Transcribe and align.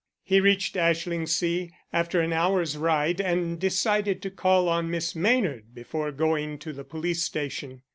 He 0.23 0.39
reached 0.39 0.75
Ashlingsea 0.77 1.69
after 1.93 2.21
an 2.21 2.33
hour's 2.33 2.75
ride 2.75 3.21
and 3.21 3.59
decided 3.59 4.19
to 4.23 4.31
call 4.31 4.67
on 4.67 4.89
Miss 4.89 5.15
Maynard 5.15 5.75
before 5.75 6.11
going 6.11 6.57
to 6.57 6.73
the 6.73 6.83
police 6.83 7.21
station. 7.21 7.83